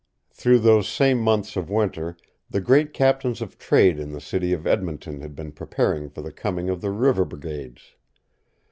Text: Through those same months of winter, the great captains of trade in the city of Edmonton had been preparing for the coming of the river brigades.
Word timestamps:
Through 0.31 0.57
those 0.57 0.89
same 0.89 1.19
months 1.19 1.55
of 1.55 1.69
winter, 1.69 2.17
the 2.49 2.59
great 2.59 2.91
captains 2.91 3.39
of 3.39 3.59
trade 3.59 3.99
in 3.99 4.13
the 4.13 4.19
city 4.19 4.51
of 4.51 4.65
Edmonton 4.65 5.21
had 5.21 5.35
been 5.35 5.51
preparing 5.51 6.09
for 6.09 6.23
the 6.23 6.31
coming 6.31 6.71
of 6.71 6.81
the 6.81 6.89
river 6.89 7.23
brigades. 7.23 7.93